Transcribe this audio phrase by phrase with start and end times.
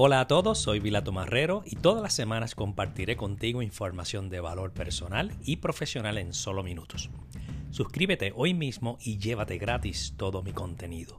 [0.00, 4.70] Hola a todos, soy Vilato Marrero y todas las semanas compartiré contigo información de valor
[4.70, 7.10] personal y profesional en solo minutos.
[7.72, 11.18] Suscríbete hoy mismo y llévate gratis todo mi contenido.